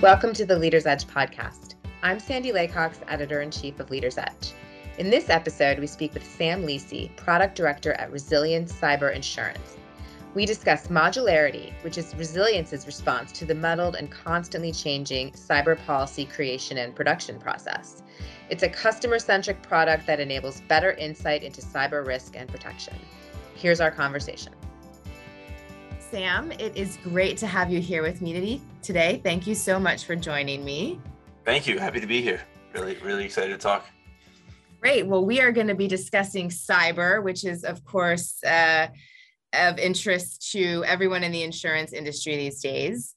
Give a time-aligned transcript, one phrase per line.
[0.00, 1.74] Welcome to the Leaders Edge podcast.
[2.02, 4.54] I'm Sandy Laycox, editor in chief of Leaders Edge.
[4.96, 9.76] In this episode, we speak with Sam Lisi, product director at Resilience Cyber Insurance.
[10.32, 16.24] We discuss modularity, which is Resilience's response to the muddled and constantly changing cyber policy
[16.24, 18.02] creation and production process.
[18.48, 22.94] It's a customer centric product that enables better insight into cyber risk and protection.
[23.54, 24.54] Here's our conversation.
[26.10, 29.20] Sam, it is great to have you here with me today.
[29.22, 31.00] Thank you so much for joining me.
[31.44, 31.78] Thank you.
[31.78, 32.40] Happy to be here.
[32.74, 33.86] Really, really excited to talk.
[34.80, 35.06] Great.
[35.06, 38.88] Well, we are going to be discussing cyber, which is, of course, uh,
[39.52, 43.14] of interest to everyone in the insurance industry these days.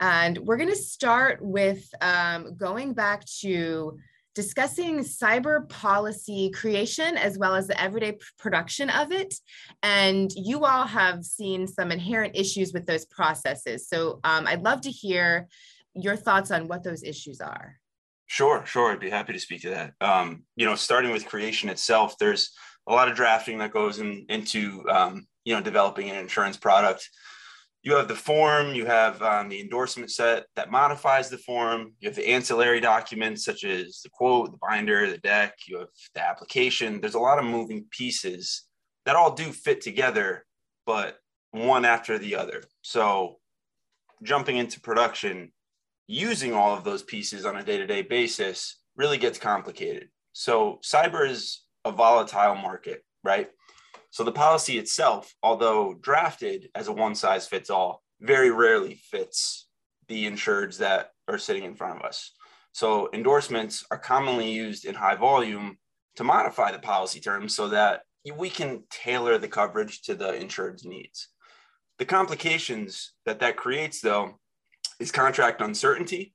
[0.00, 3.98] And we're going to start with um, going back to
[4.40, 9.34] discussing cyber policy creation as well as the everyday production of it.
[9.82, 13.86] And you all have seen some inherent issues with those processes.
[13.86, 15.46] So um, I'd love to hear
[15.94, 17.76] your thoughts on what those issues are.
[18.28, 18.92] Sure, sure.
[18.92, 19.92] I'd be happy to speak to that.
[20.00, 22.52] Um, you know, starting with creation itself, there's
[22.88, 27.06] a lot of drafting that goes in, into, um, you know, developing an insurance product
[27.82, 32.08] you have the form, you have um, the endorsement set that modifies the form, you
[32.08, 36.22] have the ancillary documents such as the quote, the binder, the deck, you have the
[36.22, 37.00] application.
[37.00, 38.64] There's a lot of moving pieces
[39.06, 40.44] that all do fit together,
[40.84, 41.16] but
[41.52, 42.62] one after the other.
[42.82, 43.36] So
[44.22, 45.52] jumping into production,
[46.06, 50.08] using all of those pieces on a day to day basis really gets complicated.
[50.32, 53.48] So cyber is a volatile market, right?
[54.10, 59.68] So the policy itself, although drafted as a one size fits all, very rarely fits
[60.08, 62.32] the insureds that are sitting in front of us.
[62.72, 65.78] So endorsements are commonly used in high volume
[66.16, 68.02] to modify the policy terms so that
[68.36, 71.28] we can tailor the coverage to the insured's needs.
[71.98, 74.38] The complications that that creates, though,
[74.98, 76.34] is contract uncertainty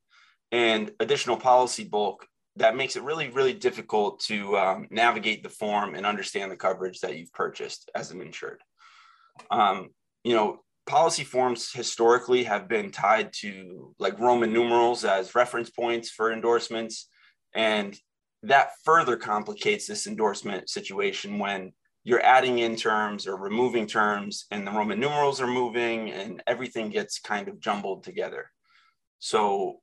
[0.51, 5.95] and additional policy bulk that makes it really, really difficult to um, navigate the form
[5.95, 8.61] and understand the coverage that you've purchased as an insured.
[9.51, 9.89] Um,
[10.23, 16.09] you know, policy forms historically have been tied to like Roman numerals as reference points
[16.09, 17.09] for endorsements.
[17.53, 17.97] And
[18.43, 24.65] that further complicates this endorsement situation when you're adding in terms or removing terms and
[24.65, 28.51] the Roman numerals are moving and everything gets kind of jumbled together.
[29.17, 29.79] So,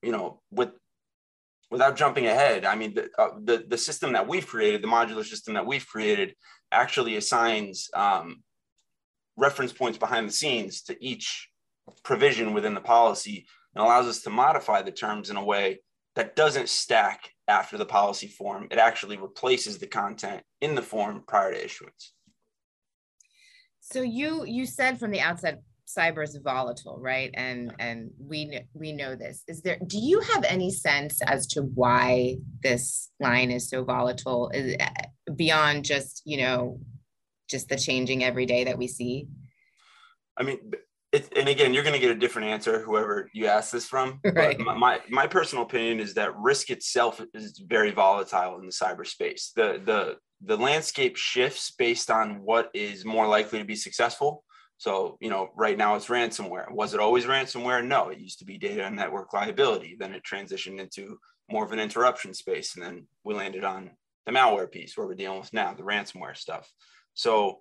[0.00, 0.70] you know, with
[1.70, 5.24] without jumping ahead, I mean, the, uh, the, the system that we've created, the modular
[5.24, 6.34] system that we've created,
[6.72, 8.42] actually assigns um,
[9.36, 11.48] reference points behind the scenes to each
[12.04, 15.80] provision within the policy and allows us to modify the terms in a way
[16.16, 18.66] that doesn't stack after the policy form.
[18.70, 22.12] It actually replaces the content in the form prior to issuance.
[23.80, 25.62] So you you said from the outset
[25.96, 27.30] cyber is volatile, right?
[27.34, 29.42] And and we we know this.
[29.48, 29.78] Is there?
[29.86, 34.50] Do you have any sense as to why this line is so volatile?
[34.54, 34.90] Is, eh,
[35.36, 36.80] beyond just you know,
[37.48, 39.26] just the changing every day that we see.
[40.36, 40.58] I mean,
[41.12, 44.20] it, and again, you're going to get a different answer whoever you ask this from.
[44.32, 44.58] Right.
[44.60, 49.52] My, my, my personal opinion is that risk itself is very volatile in the cyberspace.
[49.54, 54.44] The the the landscape shifts based on what is more likely to be successful
[54.80, 56.72] so, you know, right now it's ransomware.
[56.72, 57.86] Was it always ransomware?
[57.86, 59.94] No, it used to be data and network liability.
[60.00, 61.18] Then it transitioned into
[61.50, 62.74] more of an interruption space.
[62.74, 63.90] And then we landed on
[64.24, 66.72] the malware piece where we're dealing with now, the ransomware stuff.
[67.12, 67.58] So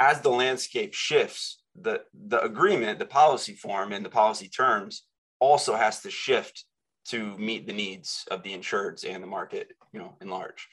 [0.00, 5.04] as the landscape shifts, the, the agreement, the policy form and the policy terms
[5.38, 6.64] also has to shift
[7.10, 10.66] to meet the needs of the insureds and the market, you know, in large.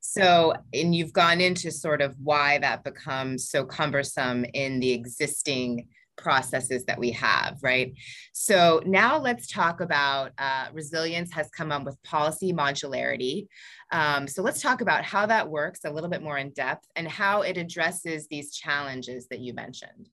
[0.00, 5.88] So, and you've gone into sort of why that becomes so cumbersome in the existing
[6.16, 7.94] processes that we have, right?
[8.32, 13.46] So now let's talk about uh, resilience has come up with policy modularity.
[13.90, 17.08] Um, so let's talk about how that works a little bit more in depth and
[17.08, 20.08] how it addresses these challenges that you mentioned.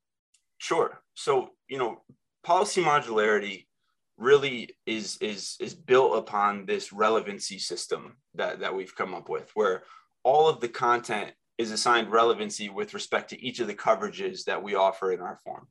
[0.58, 1.02] Sure.
[1.14, 2.02] So, you know,
[2.44, 3.67] policy modularity
[4.18, 9.52] really is is is built upon this relevancy system that that we've come up with
[9.54, 9.84] where
[10.24, 14.62] all of the content is assigned relevancy with respect to each of the coverages that
[14.62, 15.68] we offer in our form.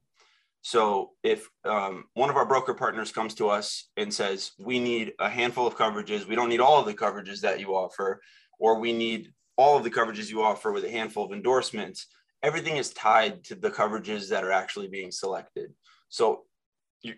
[0.62, 5.12] So if um, one of our broker partners comes to us and says we need
[5.20, 6.26] a handful of coverages.
[6.26, 8.20] We don't need all of the coverages that you offer
[8.58, 12.08] or we need all of the coverages you offer with a handful of endorsements
[12.42, 15.72] everything is tied to the coverages that are actually being selected.
[16.08, 16.44] So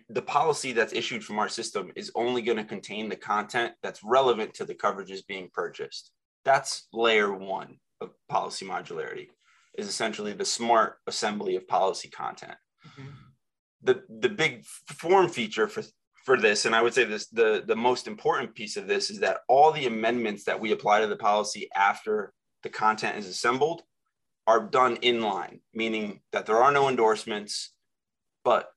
[0.09, 4.03] the policy that's issued from our system is only going to contain the content that's
[4.03, 6.11] relevant to the coverages being purchased.
[6.45, 9.27] That's layer one of policy modularity
[9.77, 12.55] is essentially the smart assembly of policy content.
[12.87, 13.09] Mm-hmm.
[13.83, 15.83] the the big form feature for
[16.25, 19.19] for this, and I would say this the the most important piece of this is
[19.19, 22.33] that all the amendments that we apply to the policy after
[22.63, 23.83] the content is assembled
[24.47, 27.73] are done in line, meaning that there are no endorsements,
[28.43, 28.69] but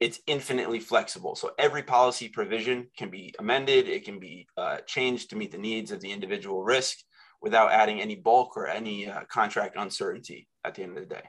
[0.00, 1.34] it's infinitely flexible.
[1.34, 5.58] So every policy provision can be amended, it can be uh, changed to meet the
[5.58, 6.98] needs of the individual risk
[7.42, 11.22] without adding any bulk or any uh, contract uncertainty at the end of the day.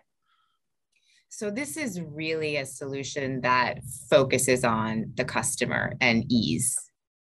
[1.29, 3.79] So this is really a solution that
[4.09, 6.75] focuses on the customer and ease,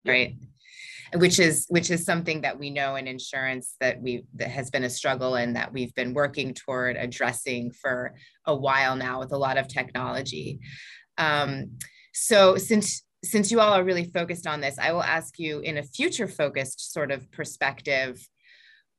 [0.06, 0.34] right?
[1.16, 4.84] Which is which is something that we know in insurance that we that has been
[4.84, 8.14] a struggle and that we've been working toward addressing for
[8.46, 10.60] a while now with a lot of technology.
[11.18, 11.78] Um,
[12.12, 15.78] so since since you all are really focused on this, I will ask you in
[15.78, 18.28] a future focused sort of perspective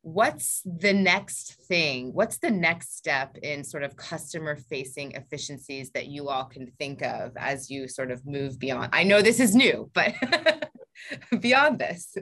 [0.05, 2.13] what's the next thing?
[2.13, 7.01] What's the next step in sort of customer facing efficiencies that you all can think
[7.01, 10.13] of as you sort of move beyond i know this is new but
[11.39, 12.15] beyond this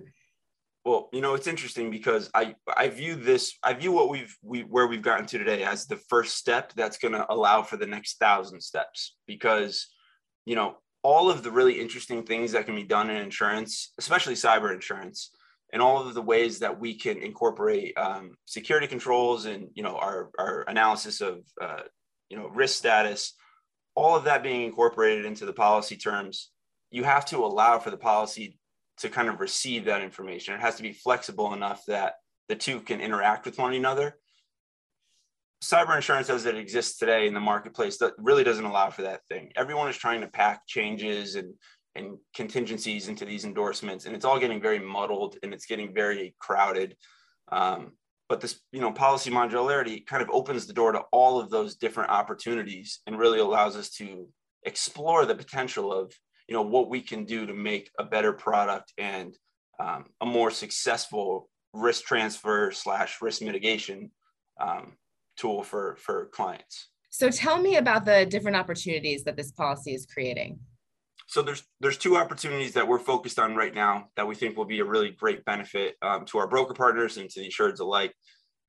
[0.86, 4.62] well you know it's interesting because i i view this i view what we've we
[4.62, 7.86] where we've gotten to today as the first step that's going to allow for the
[7.86, 9.88] next thousand steps because
[10.46, 14.34] you know all of the really interesting things that can be done in insurance especially
[14.34, 15.32] cyber insurance
[15.72, 19.98] and all of the ways that we can incorporate um, security controls and you know
[19.98, 21.82] our, our analysis of uh,
[22.30, 23.34] you know risk status
[23.96, 26.52] all of that being incorporated into the policy terms
[26.92, 28.58] you have to allow for the policy
[29.04, 30.54] to kind of receive that information.
[30.54, 32.16] It has to be flexible enough that
[32.48, 34.16] the two can interact with one another.
[35.62, 39.26] Cyber insurance as it exists today in the marketplace that really doesn't allow for that
[39.28, 39.52] thing.
[39.58, 41.54] Everyone is trying to pack changes and
[41.96, 46.34] and contingencies into these endorsements and it's all getting very muddled and it's getting very
[46.40, 46.96] crowded.
[47.52, 47.92] Um,
[48.30, 51.76] but this you know policy modularity kind of opens the door to all of those
[51.76, 54.28] different opportunities and really allows us to
[54.64, 56.14] explore the potential of
[56.48, 59.36] you know what we can do to make a better product and
[59.80, 64.12] um, a more successful risk transfer slash risk mitigation
[64.60, 64.94] um,
[65.38, 70.06] tool for for clients so tell me about the different opportunities that this policy is
[70.06, 70.60] creating
[71.28, 74.66] so there's there's two opportunities that we're focused on right now that we think will
[74.66, 78.14] be a really great benefit um, to our broker partners and to the insureds alike.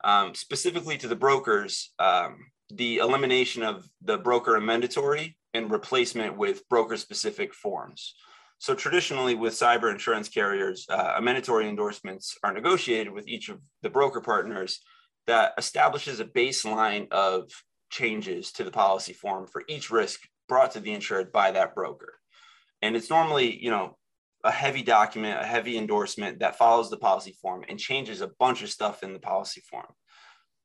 [0.03, 2.39] Um, specifically to the brokers, um,
[2.71, 8.15] the elimination of the broker amendatory and replacement with broker specific forms.
[8.59, 13.91] So traditionally with cyber insurance carriers, uh, amendatory endorsements are negotiated with each of the
[13.91, 14.81] broker partners
[15.27, 17.51] that establishes a baseline of
[17.91, 22.15] changes to the policy form for each risk brought to the insured by that broker.
[22.83, 23.97] And it's normally, you know,
[24.45, 28.63] a heavy document, a heavy endorsement that follows the policy form and changes a bunch
[28.63, 29.87] of stuff in the policy form.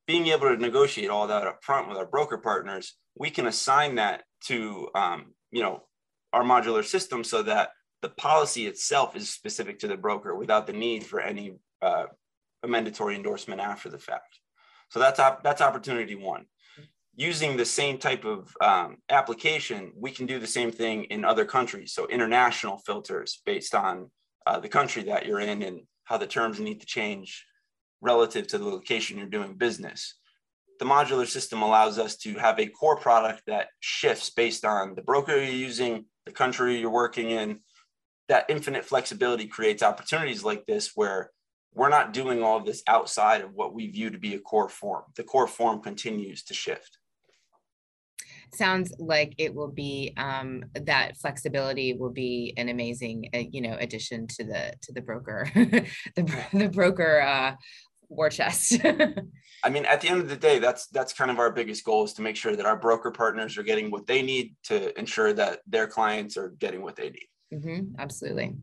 [0.05, 3.95] Being able to negotiate all that up front with our broker partners, we can assign
[3.95, 5.83] that to, um, you know,
[6.33, 7.71] our modular system so that
[8.01, 12.05] the policy itself is specific to the broker without the need for any uh,
[12.63, 14.39] endorsement after the fact.
[14.89, 16.45] So that's op- that's opportunity one
[17.19, 21.43] using the same type of um, application, we can do the same thing in other
[21.43, 21.91] countries.
[21.91, 24.09] So international filters based on
[24.47, 27.45] uh, the country that you're in and how the terms need to change
[27.99, 30.15] relative to the location you're doing business.
[30.79, 35.01] The modular system allows us to have a core product that shifts based on the
[35.01, 37.59] broker you're using, the country you're working in.
[38.29, 41.31] That infinite flexibility creates opportunities like this where
[41.73, 44.69] we're not doing all of this outside of what we view to be a core
[44.69, 45.03] form.
[45.15, 46.97] The core form continues to shift
[48.53, 53.75] sounds like it will be um, that flexibility will be an amazing uh, you know
[53.79, 57.55] addition to the to the broker the, the broker uh,
[58.09, 58.79] war chest.
[59.63, 62.03] I mean at the end of the day that's that's kind of our biggest goal
[62.03, 65.33] is to make sure that our broker partners are getting what they need to ensure
[65.33, 67.27] that their clients are getting what they need.
[67.53, 68.55] Mm-hmm, absolutely.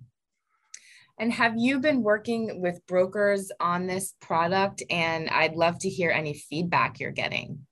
[1.19, 4.83] And have you been working with brokers on this product?
[4.91, 7.67] And i'd love to hear any feedback you're getting.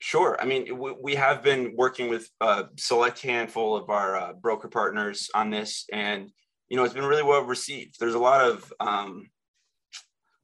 [0.00, 0.38] Sure.
[0.40, 4.68] I mean, we, we have been working with a select handful of our uh, broker
[4.68, 6.30] partners on this, and
[6.70, 7.96] you know, it's been really well received.
[8.00, 9.28] There's a lot of, um,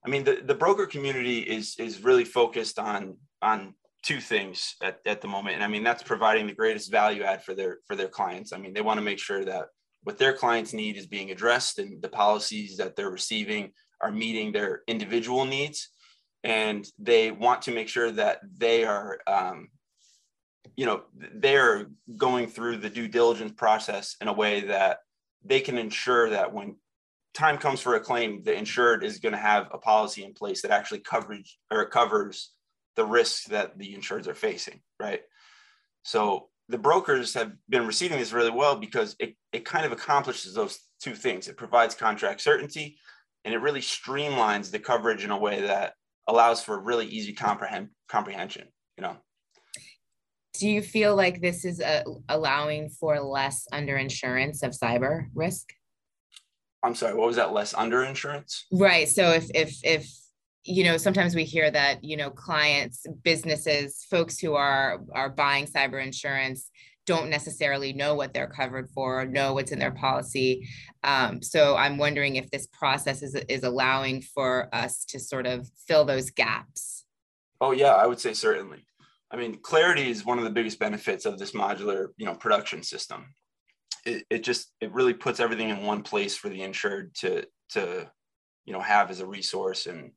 [0.07, 5.01] I mean, the, the broker community is is really focused on on two things at,
[5.05, 7.97] at the moment, and I mean, that's providing the greatest value add for their for
[7.97, 8.53] their clients.
[8.53, 9.67] I mean, they want to make sure that
[10.05, 14.53] what their clients need is being addressed, and the policies that they're receiving are meeting
[14.53, 15.91] their individual needs
[16.47, 19.69] and they want to make sure that they are um,
[20.77, 21.03] you know
[21.35, 21.87] they're
[22.17, 24.99] going through the due diligence process in a way that
[25.45, 26.77] they can ensure that when
[27.37, 30.63] time comes for a claim the insured is going to have a policy in place
[30.63, 32.53] that actually coverage or covers
[32.97, 35.21] the risks that the insureds are facing right
[36.03, 40.55] so the brokers have been receiving this really well because it, it kind of accomplishes
[40.55, 41.49] those two things.
[41.49, 42.99] It provides contract certainty
[43.45, 45.95] and it really streamlines the coverage in a way that
[46.27, 49.17] allows for really easy comprehend, comprehension, you know.
[50.55, 55.69] Do you feel like this is a, uh, allowing for less underinsurance of cyber risk?
[56.87, 57.53] I'm sorry, what was that?
[57.53, 58.63] Less underinsurance?
[58.73, 59.09] Right.
[59.09, 60.09] So if if if
[60.67, 65.67] you know sometimes we hear that you know clients businesses folks who are are buying
[65.67, 66.71] cyber insurance
[67.07, 70.69] don't necessarily know what they're covered for know what's in their policy
[71.05, 75.69] um, so i'm wondering if this process is, is allowing for us to sort of
[75.87, 77.05] fill those gaps
[77.61, 78.85] oh yeah i would say certainly
[79.31, 82.83] i mean clarity is one of the biggest benefits of this modular you know production
[82.83, 83.25] system
[84.07, 88.09] it, it just it really puts everything in one place for the insured to to
[88.65, 90.13] you know have as a resource and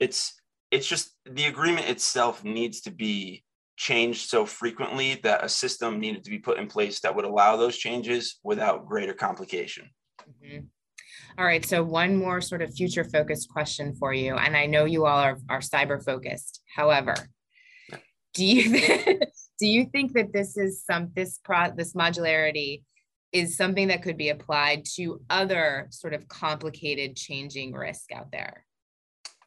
[0.00, 0.34] it's
[0.70, 3.44] it's just the agreement itself needs to be
[3.76, 7.56] changed so frequently that a system needed to be put in place that would allow
[7.56, 9.90] those changes without greater complication.
[10.22, 10.64] Mm-hmm.
[11.38, 14.84] All right, so one more sort of future focused question for you, and I know
[14.84, 16.60] you all are, are cyber focused.
[16.74, 17.14] However,
[18.34, 19.20] do you
[19.58, 22.82] do you think that this is some this pro this modularity
[23.34, 28.64] is something that could be applied to other sort of complicated changing risk out there?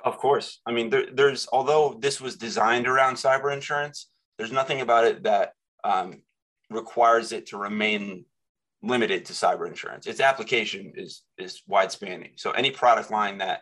[0.03, 0.59] Of course.
[0.65, 5.23] I mean, there, there's, although this was designed around cyber insurance, there's nothing about it
[5.23, 5.53] that
[5.85, 6.21] um,
[6.69, 8.25] requires it to remain
[8.83, 10.05] limited to cyber insurance.
[10.05, 12.33] Its application is, is wide spanning.
[12.35, 13.61] So any product line that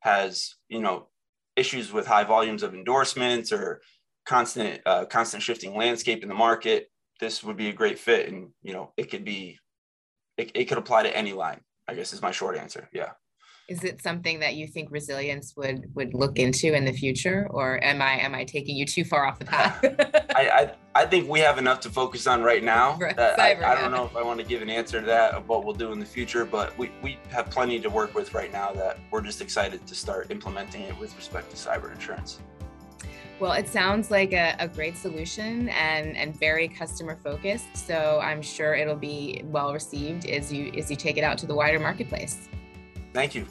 [0.00, 1.08] has, you know,
[1.56, 3.80] issues with high volumes of endorsements or
[4.26, 6.91] constant, uh, constant shifting landscape in the market,
[7.22, 8.28] this would be a great fit.
[8.28, 9.60] And, you know, it could be,
[10.36, 12.88] it, it could apply to any line, I guess is my short answer.
[12.92, 13.12] Yeah
[13.68, 17.82] is it something that you think resilience would would look into in the future or
[17.84, 19.78] am i am i taking you too far off the path
[20.34, 20.48] I,
[20.94, 22.98] I, I think we have enough to focus on right now.
[22.98, 25.48] Cyber, I, I, don't know if i want to give an answer to that of
[25.48, 28.52] what we'll do in the future but we, we have plenty to work with right
[28.52, 32.40] now that we're just excited to start implementing it with respect to cyber insurance
[33.42, 37.76] well, it sounds like a, a, great solution and, and very customer focused.
[37.76, 41.46] So I'm sure it'll be well received as you as you take it out to
[41.46, 42.48] the wider marketplace.
[43.12, 43.44] Thank you.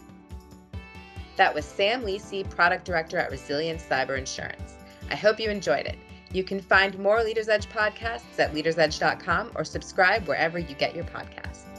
[1.35, 4.75] That was Sam Lisi, Product Director at Resilience Cyber Insurance.
[5.09, 5.97] I hope you enjoyed it.
[6.31, 11.03] You can find more Leaders Edge podcasts at leadersedge.com or subscribe wherever you get your
[11.03, 11.70] podcasts.